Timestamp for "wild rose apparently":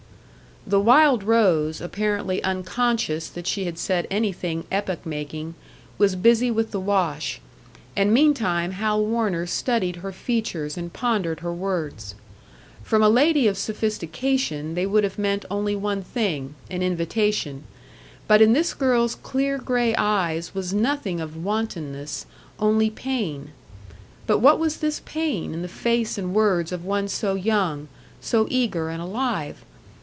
0.79-2.41